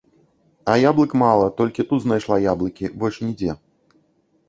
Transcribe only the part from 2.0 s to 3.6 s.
знайшла яблыкі, больш нідзе.